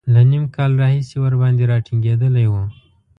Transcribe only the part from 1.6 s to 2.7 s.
را ټینګېدلی و.